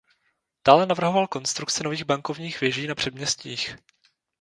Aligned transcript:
Dále 0.67 0.85
navrhoval 0.85 1.27
konstrukce 1.27 1.83
nových 1.83 2.03
bankovních 2.03 2.61
věží 2.61 2.87
na 2.87 2.95
předměstích. 2.95 3.75